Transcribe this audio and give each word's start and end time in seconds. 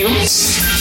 filmes 0.00 0.79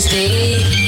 to 0.00 0.08
stay. 0.08 0.80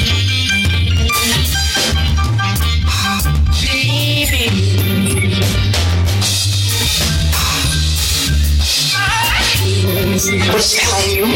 Telling 10.72 11.16
you? 11.16 11.26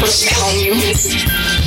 What's 0.00 0.22
telling 0.28 0.60
you? 0.60 0.74
What's 0.74 1.63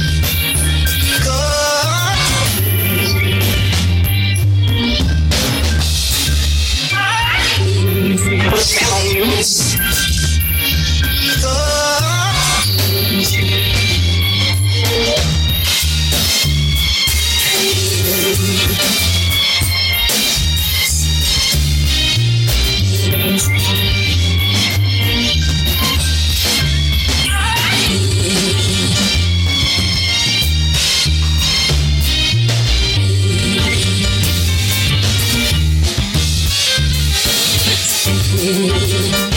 telling 38.98 39.32
you? 39.32 39.37